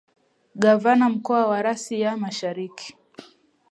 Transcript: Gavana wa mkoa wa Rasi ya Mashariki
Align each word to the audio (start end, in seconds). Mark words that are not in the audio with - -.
Gavana 0.55 1.03
wa 1.05 1.09
mkoa 1.11 1.47
wa 1.47 1.61
Rasi 1.61 2.01
ya 2.01 2.17
Mashariki 2.17 2.97